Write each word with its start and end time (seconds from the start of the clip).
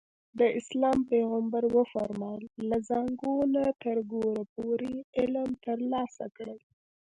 د 0.39 0.41
اسلام 0.59 0.97
پیغمبر 1.11 1.63
وفرمایل 1.77 2.43
له 2.69 2.77
زانګو 2.89 3.33
نه 3.53 3.65
تر 3.83 3.97
ګوره 4.11 4.43
پورې 4.55 4.93
علم 5.19 5.49
ترلاسه 5.65 6.25
کړئ. 6.37 6.59